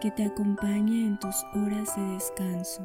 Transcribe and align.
que 0.00 0.10
te 0.10 0.24
acompañe 0.24 1.06
en 1.06 1.18
tus 1.18 1.44
horas 1.54 1.94
de 1.96 2.02
descanso. 2.14 2.82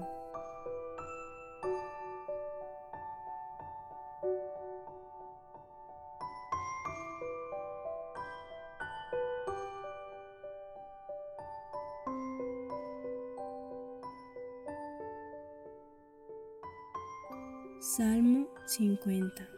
Salmo 17.80 18.48
50 18.66 19.50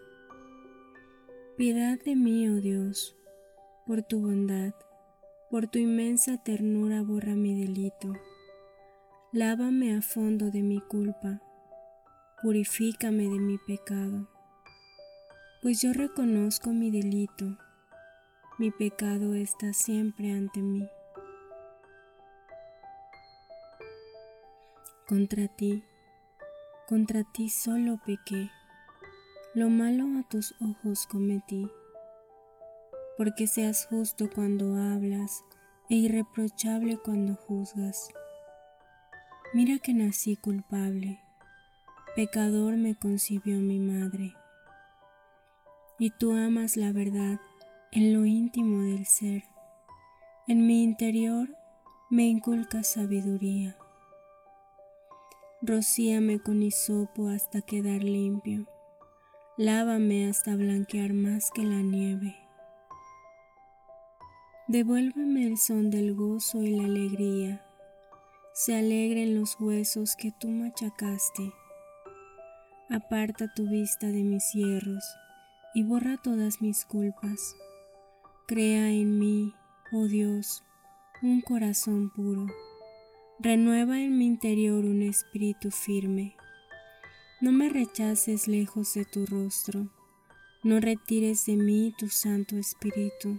Piedad 1.58 2.00
de 2.04 2.16
mí, 2.16 2.50
oh 2.50 2.56
Dios, 2.56 3.16
por 3.86 4.02
tu 4.04 4.22
bondad 4.22 4.74
por 5.52 5.68
tu 5.68 5.80
inmensa 5.80 6.38
ternura 6.38 7.04
borra 7.04 7.36
mi 7.36 7.54
delito. 7.60 8.14
Lávame 9.34 9.98
a 9.98 10.02
fondo 10.02 10.50
de 10.50 10.64
mi 10.64 10.80
culpa, 10.80 11.42
purifícame 12.42 13.24
de 13.24 13.38
mi 13.38 13.58
pecado, 13.58 14.30
pues 15.62 15.82
yo 15.82 15.92
reconozco 15.92 16.70
mi 16.70 16.90
delito, 16.90 17.58
mi 18.60 18.72
pecado 18.72 19.36
está 19.36 19.74
siempre 19.74 20.32
ante 20.32 20.62
mí. 20.62 20.88
Contra 25.06 25.50
ti, 25.50 25.84
contra 26.88 27.26
ti 27.26 27.50
solo 27.50 28.00
pequé, 28.06 28.50
lo 29.54 29.70
malo 29.70 30.06
a 30.18 30.24
tus 30.30 30.56
ojos 30.62 31.08
cometí 31.08 31.70
porque 33.22 33.46
seas 33.46 33.86
justo 33.86 34.32
cuando 34.34 34.78
hablas 34.78 35.46
e 35.92 35.94
irreprochable 35.94 36.98
cuando 36.98 37.36
juzgas. 37.36 38.10
Mira 39.54 39.78
que 39.78 39.94
nací 39.94 40.36
culpable, 40.38 41.20
pecador 42.16 42.78
me 42.78 42.96
concibió 42.96 43.60
mi 43.60 43.78
madre. 43.78 44.34
Y 46.00 46.10
tú 46.10 46.36
amas 46.36 46.78
la 46.78 46.92
verdad 46.92 47.40
en 47.92 48.12
lo 48.12 48.26
íntimo 48.26 48.82
del 48.86 49.06
ser. 49.06 49.44
En 50.48 50.66
mi 50.66 50.82
interior 50.82 51.48
me 52.10 52.24
inculcas 52.24 52.88
sabiduría. 52.88 53.78
Rocíame 55.62 56.40
con 56.40 56.64
hisopo 56.64 57.30
hasta 57.30 57.62
quedar 57.62 58.04
limpio. 58.04 58.66
Lávame 59.58 60.28
hasta 60.28 60.56
blanquear 60.56 61.14
más 61.14 61.52
que 61.52 61.62
la 61.62 61.84
nieve. 61.84 62.41
Devuélveme 64.72 65.48
el 65.48 65.58
son 65.58 65.90
del 65.90 66.16
gozo 66.16 66.64
y 66.64 66.70
la 66.70 66.86
alegría. 66.86 67.62
Se 68.54 68.74
alegren 68.74 69.38
los 69.38 69.60
huesos 69.60 70.16
que 70.16 70.32
tú 70.32 70.48
machacaste. 70.48 71.52
Aparta 72.90 73.54
tu 73.54 73.68
vista 73.68 74.08
de 74.08 74.24
mis 74.24 74.54
hierros 74.54 75.04
y 75.74 75.84
borra 75.84 76.16
todas 76.24 76.62
mis 76.62 76.86
culpas. 76.86 77.54
Crea 78.48 78.90
en 78.92 79.20
mí, 79.20 79.54
oh 79.92 80.08
Dios, 80.08 80.64
un 81.22 81.42
corazón 81.42 82.10
puro. 82.10 82.48
Renueva 83.40 84.00
en 84.00 84.18
mi 84.18 84.26
interior 84.26 84.86
un 84.86 85.02
espíritu 85.02 85.70
firme. 85.70 86.38
No 87.42 87.52
me 87.52 87.68
rechaces 87.68 88.48
lejos 88.48 88.94
de 88.94 89.04
tu 89.04 89.26
rostro, 89.26 89.90
no 90.64 90.80
retires 90.80 91.46
de 91.46 91.58
mí 91.58 91.94
tu 91.98 92.08
Santo 92.08 92.56
Espíritu 92.56 93.38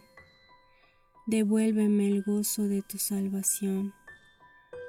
devuélveme 1.26 2.08
el 2.08 2.22
gozo 2.22 2.66
de 2.66 2.82
tu 2.82 2.98
salvación, 2.98 3.94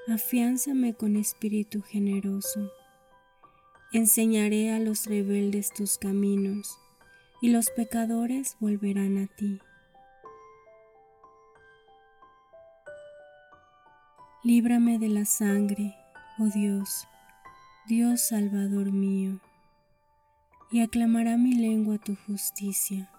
afiánzame 0.08 0.96
con 0.96 1.16
espíritu 1.16 1.82
generoso. 1.82 2.72
Enseñaré 3.92 4.72
a 4.72 4.80
los 4.80 5.06
rebeldes 5.06 5.72
tus 5.72 5.98
caminos, 5.98 6.80
y 7.42 7.50
los 7.50 7.70
pecadores 7.70 8.58
volverán 8.60 9.18
a 9.18 9.28
ti. 9.28 9.60
Líbrame 14.44 14.98
de 14.98 15.10
la 15.10 15.26
sangre, 15.26 15.96
oh 16.40 16.48
Dios, 16.48 17.08
Dios 17.88 18.22
Salvador 18.22 18.92
mío, 18.92 19.40
y 20.72 20.82
aclamará 20.82 21.38
mi 21.38 21.54
lengua 21.54 22.00
tu 22.00 22.16
justicia. 22.26 23.12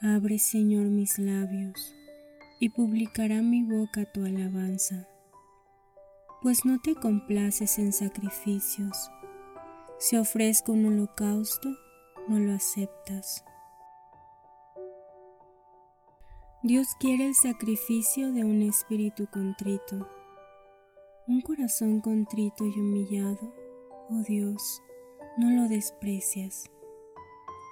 Abre, 0.00 0.38
Señor, 0.38 0.84
mis 0.84 1.18
labios 1.18 1.94
y 2.64 2.70
publicará 2.70 3.42
mi 3.42 3.62
boca 3.62 4.10
tu 4.10 4.24
alabanza. 4.24 5.06
Pues 6.40 6.64
no 6.64 6.80
te 6.80 6.94
complaces 6.94 7.78
en 7.78 7.92
sacrificios. 7.92 9.10
Si 9.98 10.16
ofrezco 10.16 10.72
un 10.72 10.86
holocausto, 10.86 11.68
no 12.26 12.38
lo 12.38 12.54
aceptas. 12.54 13.44
Dios 16.62 16.88
quiere 16.98 17.26
el 17.26 17.34
sacrificio 17.34 18.32
de 18.32 18.46
un 18.46 18.62
espíritu 18.62 19.26
contrito, 19.30 20.08
un 21.28 21.42
corazón 21.42 22.00
contrito 22.00 22.64
y 22.64 22.80
humillado. 22.80 23.54
Oh 24.08 24.22
Dios, 24.26 24.80
no 25.36 25.50
lo 25.50 25.68
desprecias. 25.68 26.64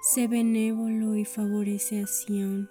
Sé 0.03 0.27
benévolo 0.27 1.15
y 1.15 1.25
favorece 1.25 2.03
a 2.03 2.05
Sión 2.05 2.69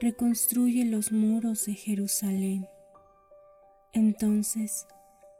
reconstruye 0.00 0.84
los 0.84 1.12
muros 1.12 1.66
de 1.66 1.74
Jerusalén. 1.74 2.66
Entonces 3.92 4.86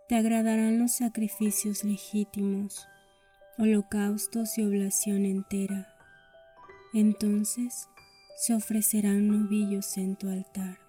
te 0.09 0.17
agradarán 0.17 0.79
los 0.79 0.93
sacrificios 0.93 1.85
legítimos, 1.85 2.87
holocaustos 3.59 4.59
y 4.59 4.65
oblación 4.65 5.25
entera. 5.25 5.89
Entonces 6.93 7.89
se 8.37 8.55
ofrecerán 8.55 9.29
novillos 9.29 9.97
en 9.97 10.17
tu 10.17 10.29
altar. 10.29 10.84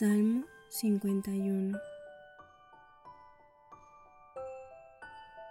Salmo 0.00 0.46
51 0.70 1.78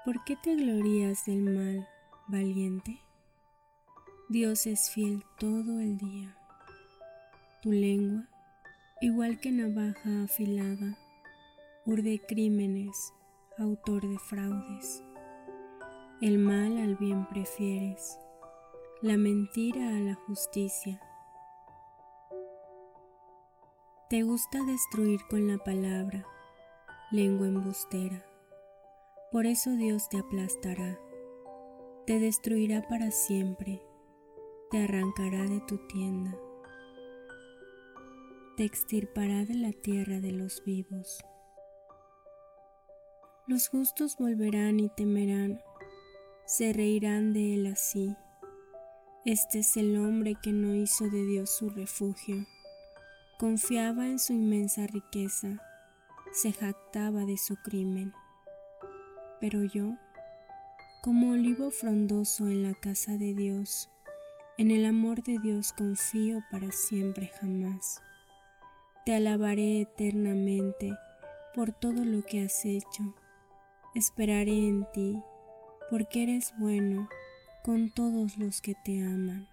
¿Por 0.03 0.23
qué 0.23 0.35
te 0.37 0.55
glorías 0.55 1.23
del 1.27 1.43
mal, 1.43 1.87
valiente? 2.25 2.99
Dios 4.27 4.65
es 4.65 4.89
fiel 4.89 5.23
todo 5.37 5.79
el 5.79 5.99
día. 5.99 6.35
Tu 7.61 7.71
lengua, 7.71 8.27
igual 9.01 9.39
que 9.39 9.51
navaja 9.51 10.23
afilada, 10.23 10.97
urde 11.85 12.19
crímenes, 12.27 13.13
autor 13.59 14.01
de 14.01 14.17
fraudes. 14.17 15.03
El 16.21 16.39
mal 16.39 16.75
al 16.79 16.95
bien 16.95 17.27
prefieres, 17.27 18.17
la 19.03 19.15
mentira 19.15 19.89
a 19.89 19.99
la 19.99 20.15
justicia 20.15 20.99
te 24.09 24.23
gusta 24.23 24.63
destruir 24.63 25.21
con 25.29 25.47
la 25.47 25.59
palabra, 25.59 26.25
lengua 27.11 27.47
embustera. 27.47 28.25
Por 29.31 29.45
eso 29.45 29.69
Dios 29.75 30.09
te 30.09 30.17
aplastará, 30.17 30.99
te 32.07 32.17
destruirá 32.19 32.87
para 32.87 33.11
siempre, 33.11 33.83
te 34.71 34.83
arrancará 34.83 35.43
de 35.43 35.61
tu 35.61 35.77
tienda, 35.85 36.35
te 38.57 38.63
extirpará 38.63 39.45
de 39.45 39.53
la 39.53 39.73
tierra 39.73 40.19
de 40.19 40.31
los 40.31 40.63
vivos. 40.65 41.23
Los 43.45 43.69
justos 43.69 44.17
volverán 44.17 44.79
y 44.79 44.89
temerán, 44.89 45.61
se 46.47 46.73
reirán 46.73 47.31
de 47.31 47.53
él 47.53 47.67
así. 47.67 48.15
Este 49.23 49.59
es 49.59 49.77
el 49.77 49.95
hombre 49.97 50.33
que 50.41 50.51
no 50.51 50.73
hizo 50.73 51.07
de 51.11 51.23
Dios 51.25 51.51
su 51.51 51.69
refugio 51.69 52.47
Confiaba 53.39 54.05
en 54.05 54.19
su 54.19 54.33
inmensa 54.33 54.85
riqueza, 54.85 55.63
se 56.33 56.51
jactaba 56.51 57.23
de 57.23 57.37
su 57.37 57.55
crimen. 57.55 58.11
Pero 59.39 59.63
yo, 59.63 59.95
como 61.01 61.31
olivo 61.31 61.71
frondoso 61.71 62.47
en 62.47 62.63
la 62.63 62.73
casa 62.73 63.13
de 63.13 63.33
Dios, 63.33 63.89
en 64.57 64.71
el 64.71 64.85
amor 64.85 65.23
de 65.23 65.39
Dios 65.39 65.71
confío 65.71 66.43
para 66.51 66.69
siempre 66.73 67.31
jamás. 67.39 68.01
Te 69.05 69.15
alabaré 69.15 69.83
eternamente 69.83 70.93
por 71.55 71.71
todo 71.71 72.03
lo 72.03 72.25
que 72.25 72.43
has 72.43 72.65
hecho. 72.65 73.15
Esperaré 73.95 74.67
en 74.67 74.85
ti, 74.91 75.17
porque 75.89 76.23
eres 76.23 76.53
bueno 76.57 77.07
con 77.63 77.89
todos 77.89 78.37
los 78.37 78.59
que 78.59 78.75
te 78.83 79.01
aman. 79.01 79.47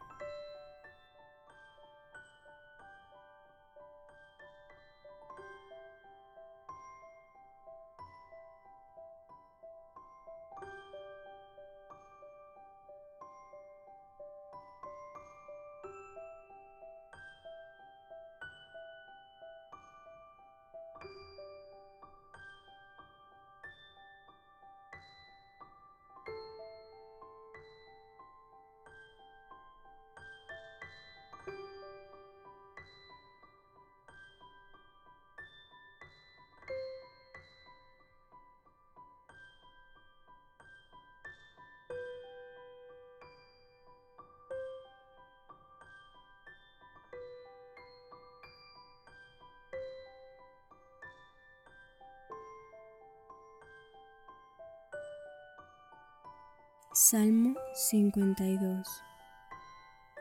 Salmo 56.98 57.54
52 57.75 58.88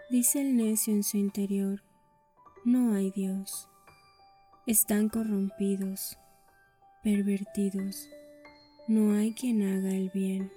Dice 0.09 0.41
el 0.41 0.57
necio 0.57 0.93
en 0.93 1.03
su 1.03 1.15
interior, 1.15 1.81
no 2.65 2.93
hay 2.93 3.11
Dios. 3.11 3.69
Están 4.67 5.07
corrompidos, 5.07 6.17
pervertidos, 7.01 8.09
no 8.89 9.13
hay 9.13 9.33
quien 9.33 9.61
haga 9.61 9.89
el 9.91 10.09
bien. 10.09 10.51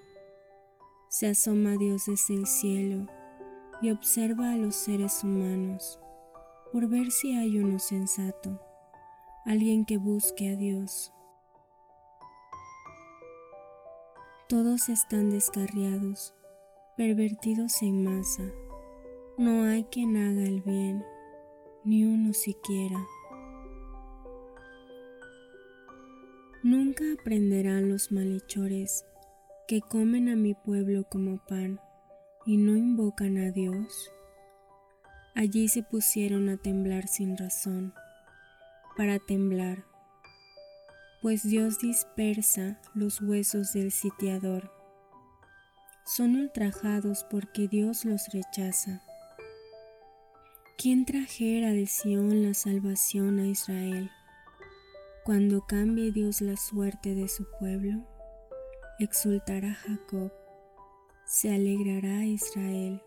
Se 1.09 1.29
asoma 1.29 1.77
Dios 1.77 2.07
desde 2.07 2.35
el 2.35 2.49
cielo 2.49 3.07
y 3.81 3.93
observa 3.93 4.55
a 4.55 4.57
los 4.57 4.75
seres 4.75 5.23
humanos 5.23 6.01
por 6.73 6.89
ver 6.89 7.13
si 7.13 7.37
hay 7.37 7.61
uno 7.61 7.79
sensato, 7.79 8.61
alguien 9.45 9.85
que 9.85 9.99
busque 9.99 10.49
a 10.49 10.57
Dios. 10.57 11.13
Todos 14.49 14.89
están 14.89 15.29
descarriados, 15.29 16.35
pervertidos 16.97 17.83
en 17.83 18.03
masa. 18.03 18.45
No 19.37 19.65
hay 19.65 19.85
quien 19.85 20.17
haga 20.17 20.43
el 20.43 20.63
bien, 20.63 21.05
ni 21.85 22.07
uno 22.07 22.33
siquiera. 22.33 22.97
Nunca 26.63 27.05
aprenderán 27.13 27.91
los 27.91 28.11
malhechores 28.11 29.05
que 29.67 29.83
comen 29.83 30.31
a 30.31 30.35
mi 30.35 30.55
pueblo 30.55 31.05
como 31.11 31.45
pan 31.45 31.79
y 32.47 32.57
no 32.57 32.75
invocan 32.75 33.37
a 33.37 33.51
Dios. 33.51 34.11
Allí 35.35 35.69
se 35.69 35.83
pusieron 35.83 36.49
a 36.49 36.57
temblar 36.57 37.07
sin 37.07 37.37
razón, 37.37 37.93
para 38.97 39.19
temblar 39.19 39.85
pues 41.21 41.43
Dios 41.43 41.79
dispersa 41.79 42.81
los 42.95 43.21
huesos 43.21 43.73
del 43.73 43.91
sitiador. 43.91 44.71
Son 46.05 46.37
ultrajados 46.37 47.25
porque 47.29 47.69
Dios 47.69 48.05
los 48.05 48.29
rechaza. 48.33 49.03
¿Quién 50.77 51.05
trajera 51.05 51.73
de 51.73 51.87
Sión 51.87 52.43
la 52.45 52.55
salvación 52.55 53.41
a 53.41 53.47
Israel? 53.47 54.11
Cuando 55.25 55.67
cambie 55.67 56.13
Dios 56.13 56.41
la 56.41 56.57
suerte 56.57 57.15
de 57.15 57.29
su 57.29 57.45
pueblo, 57.59 58.07
exultará 58.99 59.75
Jacob, 59.75 60.33
se 61.27 61.53
alegrará 61.53 62.25
Israel. 62.25 63.03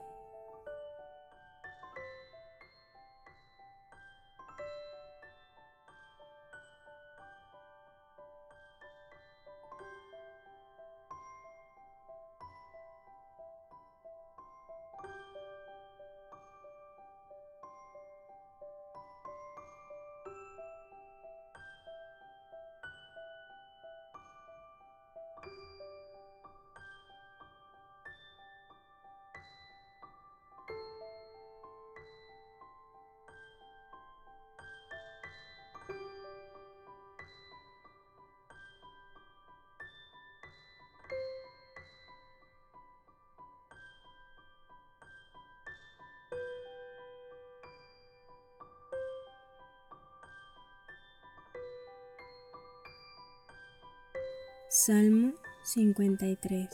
Salmo 54.73 55.33
53 55.63 56.69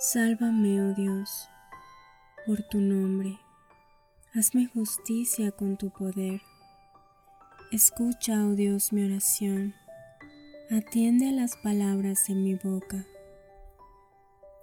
Sálvame, 0.00 0.82
oh 0.82 0.94
Dios, 0.94 1.48
por 2.44 2.60
tu 2.64 2.80
nombre. 2.80 3.38
Hazme 4.34 4.66
justicia 4.66 5.52
con 5.52 5.76
tu 5.76 5.90
poder. 5.90 6.42
Escucha, 7.70 8.44
oh 8.44 8.56
Dios, 8.56 8.92
mi 8.92 9.04
oración. 9.04 9.72
Atiende 10.72 11.28
a 11.28 11.32
las 11.32 11.56
palabras 11.58 12.26
de 12.26 12.34
mi 12.34 12.56
boca. 12.56 13.06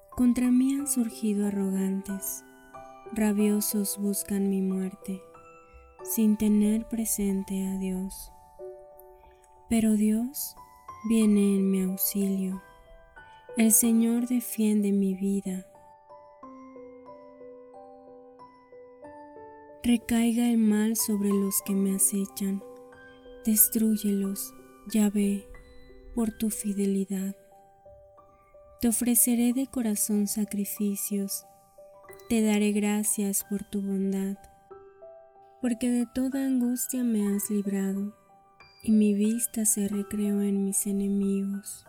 Contra 0.09 0.51
mí 0.51 0.73
han 0.73 0.87
surgido 0.87 1.47
arrogantes. 1.47 2.43
rabiosos 3.13 3.97
buscan 3.97 4.49
mi 4.49 4.59
muerte, 4.61 5.21
sin 6.03 6.37
tener 6.37 6.87
presente 6.87 7.67
a 7.67 7.77
Dios. 7.77 8.31
Pero 9.69 9.93
Dios 9.93 10.55
viene 11.09 11.55
en 11.55 11.71
mi 11.71 11.83
auxilio. 11.83 12.61
El 13.57 13.71
Señor 13.71 14.27
defiende 14.27 14.91
mi 14.91 15.13
vida. 15.15 15.65
Recaiga 19.83 20.49
el 20.49 20.57
mal 20.57 20.95
sobre 20.95 21.29
los 21.29 21.61
que 21.63 21.73
me 21.73 21.95
acechan. 21.95 22.61
Destrúyelos, 23.45 24.53
ya 24.91 25.09
ve, 25.09 25.47
por 26.13 26.37
tu 26.37 26.49
fidelidad. 26.49 27.35
Te 28.81 28.89
ofreceré 28.89 29.53
de 29.53 29.67
corazón 29.67 30.27
sacrificios. 30.27 31.45
Te 32.29 32.41
daré 32.41 32.73
gracias 32.73 33.45
por 33.49 33.63
tu 33.63 33.81
bondad, 33.81 34.37
porque 35.61 35.89
de 35.89 36.05
toda 36.05 36.45
angustia 36.45 37.03
me 37.03 37.35
has 37.35 37.49
librado 37.49 38.13
y 38.83 38.91
mi 38.91 39.13
vista 39.13 39.65
se 39.65 39.87
recreó 39.87 40.41
en 40.41 40.65
mis 40.65 40.85
enemigos. 40.87 41.85